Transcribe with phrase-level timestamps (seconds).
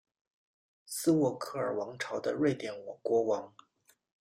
[0.87, 3.53] 斯渥克尔王朝的瑞典国王。